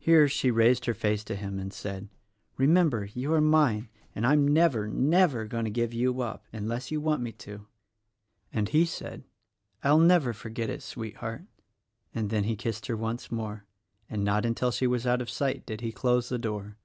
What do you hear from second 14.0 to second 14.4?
and